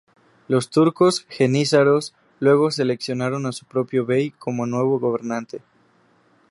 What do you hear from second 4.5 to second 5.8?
nuevo gobernante.